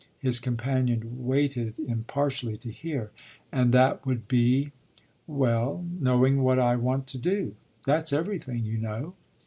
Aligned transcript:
His 0.17 0.39
companion 0.39 1.27
waited 1.27 1.75
impartially 1.85 2.57
to 2.57 2.71
hear. 2.71 3.11
"And 3.51 3.71
that 3.71 4.03
would 4.03 4.27
be?" 4.27 4.71
"Well, 5.27 5.85
knowing 5.99 6.41
what 6.41 6.57
I 6.57 6.75
want 6.75 7.05
to 7.09 7.19
do. 7.19 7.53
That's 7.85 8.11
everything, 8.11 8.65
you 8.65 8.79
know." 8.79 9.13